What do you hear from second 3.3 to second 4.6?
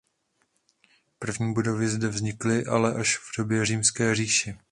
době Římské říše.